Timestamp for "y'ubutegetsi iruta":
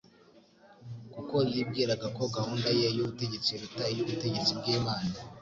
2.97-3.83